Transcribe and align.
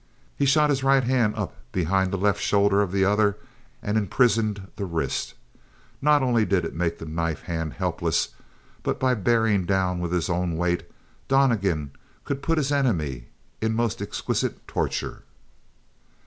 He 0.35 0.47
shot 0.47 0.71
his 0.71 0.83
right 0.83 1.03
hand 1.03 1.35
up 1.35 1.53
behind 1.71 2.09
the 2.09 2.17
left 2.17 2.41
shoulder 2.41 2.81
of 2.81 2.91
the 2.91 3.05
other 3.05 3.37
and 3.83 3.99
imprisoned 3.99 4.67
the 4.75 4.85
wrist. 4.85 5.35
Not 6.01 6.23
only 6.23 6.43
did 6.43 6.65
it 6.65 6.73
make 6.73 6.97
the 6.97 7.05
knife 7.05 7.43
hand 7.43 7.73
helpless, 7.73 8.29
but 8.81 8.99
by 8.99 9.13
bearing 9.13 9.63
down 9.67 9.99
with 9.99 10.11
his 10.11 10.27
own 10.27 10.57
weight 10.57 10.89
Donnegan 11.27 11.91
could 12.23 12.41
put 12.41 12.57
his 12.57 12.71
enemy 12.71 13.27
in 13.61 13.75
most 13.75 14.01
exquisite 14.01 14.67
torture. 14.67 15.21